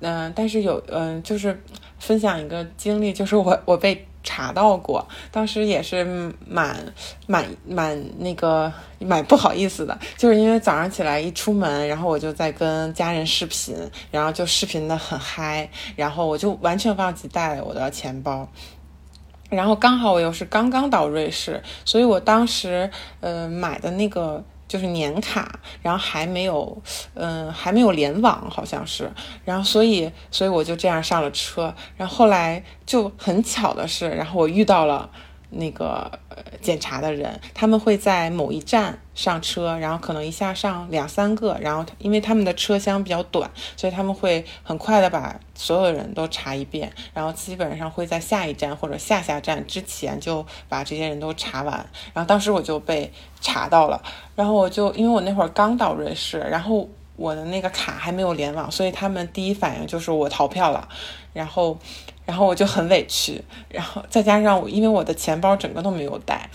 [0.00, 1.58] 嗯，但是有嗯，就是
[1.98, 6.04] 分享一个经历，就是我我被查到过，当时也是
[6.46, 6.76] 蛮
[7.26, 13.74] 蛮蛮那个蛮不好意思的，就是因为早上起来一出门，然后我就在跟家人视频，
[14.10, 18.46] 然后就视频的很嗨，然后我就完全忘记带我的钱包。
[19.50, 26.82] 然后刚好我又是刚刚到瑞士，所以我当时呃买的那个就是年卡，然后还没有
[27.14, 29.10] 嗯还没有联网好像是，
[29.44, 35.10] 然后所以所以我就这样上了车，然后后来就很巧的是，然后我遇到了。
[35.50, 36.10] 那个
[36.60, 51.74] 检查的人，他们会在某一站上车，然后可能一下上两三个，然后因为他们的车厢比较短，所以他们会很快的把所有人都查一遍，然后基本上会在下一站或者下下站之前就把这些人都查完。
[52.12, 54.02] 然后当时我就被查到了，
[54.34, 60.88] 然后我就因为我那会儿刚到瑞士，然后我的那个卡还没有联网，所以他们第一反应就是我逃票了，
[61.32, 61.78] 然后。
[62.26, 66.50] 然后我就很委屈，然后再加上我，因为我的钱包整个都没有带，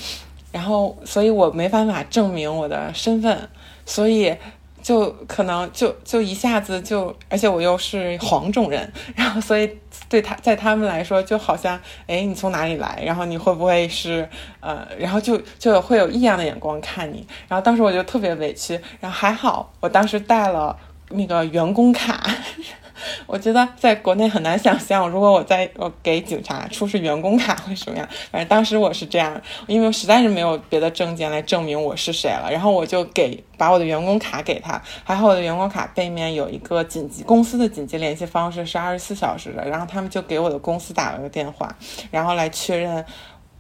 [0.52, 3.50] 然后所以我没办法证明我的身份，
[3.86, 4.36] 所以
[4.84, 9.78] 就可能就就一下子就，而且我又是黄种人，然后所以
[10.10, 13.02] 对他在他们来说就好像，哎，你从哪里来？
[13.06, 14.28] 然后你会不会是
[14.60, 20.78] 呃，然后就就会有异样的眼光看你，然后当时我就特别委屈，然后还好我当时带了
[21.12, 22.30] 那个员工卡。
[23.26, 28.08] 我觉得在国内很难想象，如果我在我给警察出示员工卡会什么样。
[28.32, 41.76] 反正当时我是这样，因为实在是没有别的证件来证明我是谁了，然后我就给把我的员工卡给他，还好我的员工卡背面有一个紧急公司的紧急联系方式是二十四小时的，然后他们就给我的公司打了个电话，
[42.10, 43.06] 然后来确认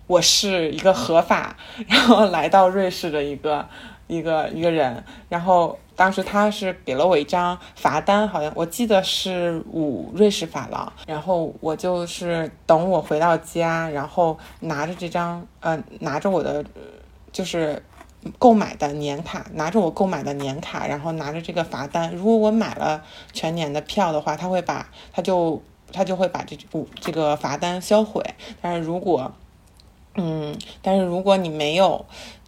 [0.08, 1.56] 我是一个合法，
[1.88, 3.66] 然后来到瑞士的一个
[4.16, 5.78] 一个一个人，然后。
[5.94, 10.92] 当时他是给了我一张罚单，好像我记得是五瑞士法郎。
[11.06, 16.66] 然后我就是等我回到家，然后拿着这张，呃，拿着我的，
[17.32, 17.84] 就是
[18.40, 22.12] 购买的年卡，拿着我购买的年卡，然后拿着这个罚单。
[22.16, 25.62] 如果我买了全年的票的话，他会把，他就
[25.94, 28.24] 他就会把这五这个罚单销毁。
[28.60, 29.32] 但是如果，
[30.16, 32.04] 嗯，但是如果你没有。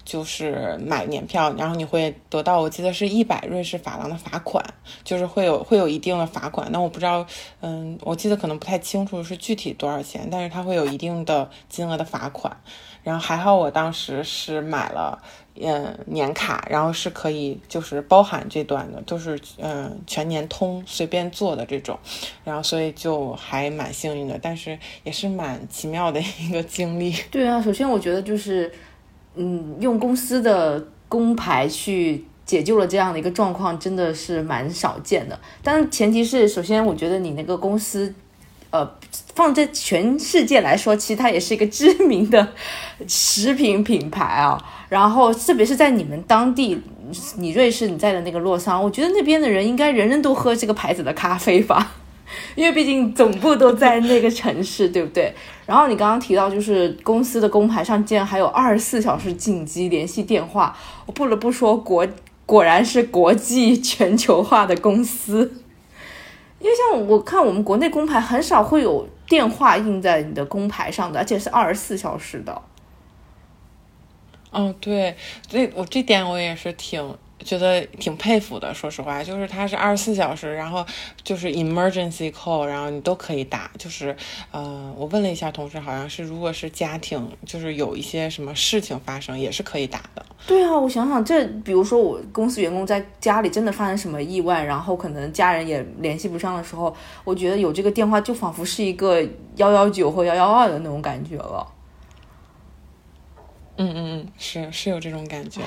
[0.05, 4.63] 就是买年票，然后你会得到，我记得是一百瑞士法郎的罚款，
[5.03, 6.71] 就是会有会有一定的罚款。
[6.71, 7.25] 那我不知道，
[7.61, 12.55] 嗯，我记得可能不太清楚是具体多少钱，但是它会有一定的金额的罚款。
[13.03, 15.21] 然后还好我当时是买了，
[15.59, 21.99] 嗯，年卡，然后是可以就是包含这段的，都是嗯全年通随便坐的这种，
[22.45, 27.13] 然后所以就还蛮幸运的，但是也是蛮奇妙的一个经历。
[27.29, 28.73] 对啊，首先我觉得就是。
[29.35, 35.39] 嗯，用公司的工牌去解救了这样的一个状况，真的是蛮少见的。
[35.63, 38.13] 但前提是，首先我觉得你那个公司，
[38.69, 38.89] 呃，
[39.33, 42.47] 放在全世界来说，其实它也是一个知名的
[43.07, 44.61] 食品品牌啊。
[44.89, 46.79] 然后，特别是在你们当地，
[47.37, 51.93] 你瑞士你在的那个洛桑，我觉得那边的人应该人人都喝这个牌子的咖啡吧。
[52.55, 55.33] 因为毕竟总部都在那个城市， 对不对？
[55.65, 62.07] 然后你刚刚提到，就是公司的工牌上竟然还有二十四小时紧急联系电话，我不得不说，国
[62.45, 65.61] 果然是国际全球化的公司。
[66.59, 72.61] 因为像我看我们国内工牌很少会有电话印在你的工牌上的，而且是二十四小时的。
[74.51, 75.15] 哦，对，
[75.47, 77.15] 这我这点我也是挺。
[77.43, 80.85] 觉得挺佩服的，说实话，就是它是二十四小时，然后
[81.23, 83.69] 就是 emergency call，然后你都可以打。
[83.77, 84.15] 就是，
[84.51, 90.25] 呃，我问了一下同事，好像是如果是家庭，就是有一些什么事情发生，也是可以打的。
[90.45, 99.21] 对啊，我想想，这比如说我公司员工在家里真的发生什么意外，然后可能家人也联系不上的时候，我觉得有这个电话就仿佛是一个
[99.55, 101.65] 幺幺九或幺幺二的那种感觉了。
[103.77, 105.61] 嗯嗯嗯，是是有这种感觉。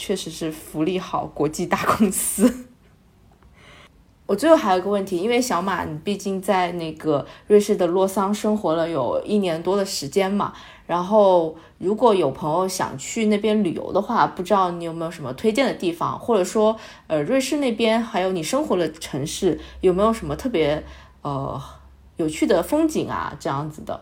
[0.00, 2.66] 确实是福利好，国际大公司。
[4.24, 10.54] 我最后还有一个问题，因为小马，你毕竟在那个瑞士的洛桑生活了有一年多的时间嘛。
[10.86, 16.74] 然后，如果有朋友想去那边旅游的话，不知道你有没有什么推荐的地方，或者说，
[17.06, 20.82] 呃，瑞士那边还有你生活的城市，有没有什么特别
[21.20, 21.60] 呃
[22.16, 23.36] 有趣的风景啊？
[23.38, 24.00] 这样子的。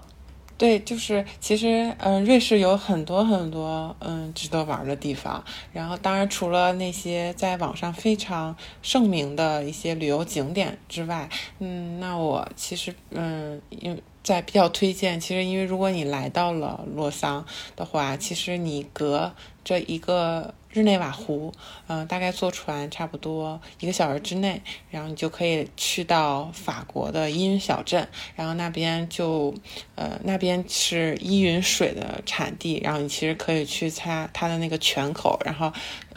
[0.58, 5.42] 对，就是其实，嗯，瑞士有很多很多，嗯，值得玩的地方。
[5.72, 11.28] 然后，当然除了那些在网上非常盛名的一些旅游景点之外，
[11.60, 17.46] 嗯，那我其实，嗯，因在比较推荐，其实因为如果你来到了洛桑
[17.76, 19.32] 的话，其实你隔
[19.68, 20.54] 这一个。
[20.70, 21.50] 日内瓦湖，
[21.86, 24.60] 嗯，大概坐船差不多一个小时之内，
[24.90, 28.06] 然后你就可以去到法国的依云小镇，
[28.36, 29.52] 然后那边就，
[29.94, 35.72] 呃，那边是依云水的产地，然后你其实可以去它它的那个泉口，然后。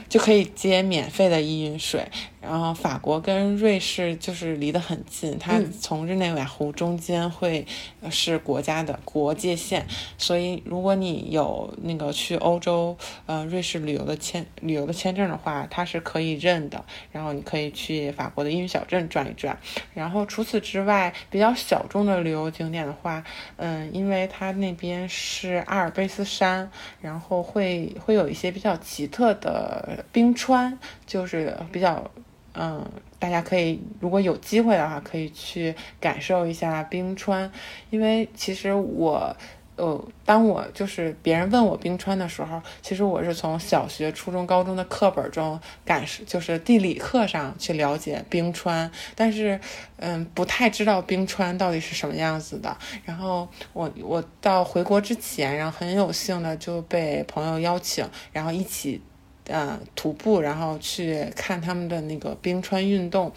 [0.10, 2.06] 就可以接免费的依云水，
[2.42, 7.66] 然后法国跟瑞士就是离得很近，它从日内瓦湖中间会
[8.10, 9.86] 是国家的国界线，
[10.18, 19.58] 所以如果你有那个去欧洲呃瑞士旅游的签旅游的签证的话，它是可以认的，然后你可以去法国的英语小镇转一转，
[19.94, 23.24] 然后除此之外比较小众的旅游景点的话，
[23.58, 26.70] 嗯，因为它那边是阿尔卑斯山，
[27.02, 30.04] 然后会会有一些比较奇特的。
[30.12, 32.10] 冰川就是比较，
[32.54, 32.86] 嗯，
[33.18, 37.50] 大家可以如果有机会的话，可以去感受一下冰川。
[37.90, 39.36] 因为其实我，
[39.78, 49.58] 呃，当我就是别人问我冰川的时候，其实我是从小学、初中、高中的课本中感受，就是地理课上去了解冰川，但是，
[49.98, 52.78] 嗯，不太知道冰川到底是什么样子的。
[53.06, 59.02] 然后我我到回国之前，然后很有幸的就被朋友邀请，然后一起。
[59.48, 63.32] 呃，徒步，然后去看他们的那个冰川运动，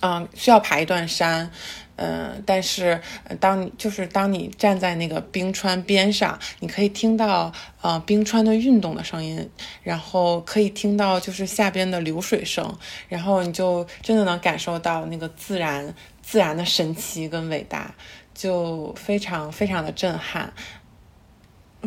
[0.00, 1.50] 嗯，需要爬一段山。
[1.98, 3.00] 嗯，但是
[3.40, 7.50] 当你就是当你站在那个冰川边上，你可以听到
[7.80, 9.48] 呃冰川的运动的声音，
[9.82, 12.76] 然后可以听到就是下边的流水声，
[13.08, 17.94] 然后你就真的能感受到那个自然自然的神奇跟伟大，
[18.34, 20.52] 就非常非常的震撼。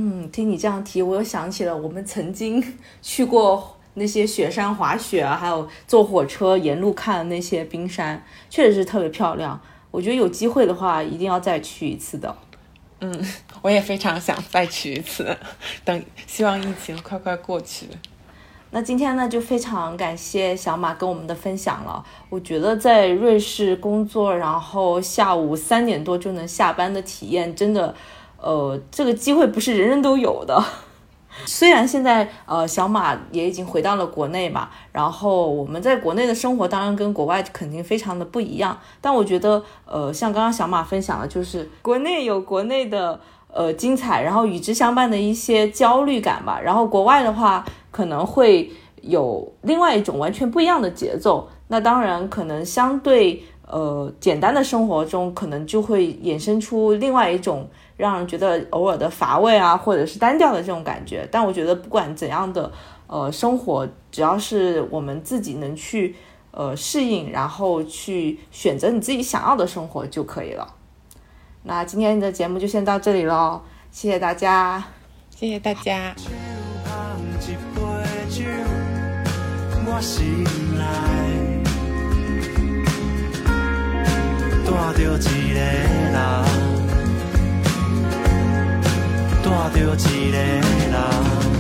[0.02, 2.64] 嗯，听你这样提，我又想起了我们曾经
[3.04, 9.60] 去过那些雪山滑雪啊，还有坐火车沿路看那些冰山，确实是特别漂亮。
[9.92, 12.34] 我觉得有机会的话，一定要再去一次的。
[13.02, 13.14] 嗯，
[13.62, 15.36] 我也非常想再去一次。
[15.84, 17.88] 等，希望疫情快快过去。
[18.72, 22.02] 那今天呢，就非常感谢小马跟我们的分享了。
[22.30, 27.94] 我觉得在瑞士工作，然后下午三点多就能下班的体验，真的，
[28.42, 30.64] 呃，这个机会不是人人都有的。
[31.46, 43.18] 虽然现在呃小马也已经回到了国内嘛，然后我们在国内的生活当然跟国外肯定非常的不一样，但我觉得呃像刚刚小马分享的，就是国内有国内的
[43.54, 48.70] 呃精彩，然后与之相伴的一些焦虑感吧，然后国外的话可能会
[49.02, 57.70] 有另外一种完全不一样的节奏，那当然可能相对呃简单的生活中，可能就会衍生出另外一种。
[58.00, 61.28] 让人觉得偶尔的乏味啊，或者是单调的这种感觉。
[61.30, 62.72] 但我觉得不管怎样的
[63.08, 66.16] 呃生活，只要是我们自己能去
[66.52, 70.76] 呃适应，然后去选择你自己想要的生活就可以了。
[71.64, 74.82] 那今天的节目就先到这里喽，谢谢大家，
[75.36, 76.16] 谢谢大家。
[89.50, 91.59] 带着一个人。